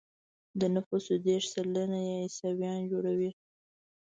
[0.59, 3.31] د نفوسو دېرش سلنه يې عیسویان جوړوي.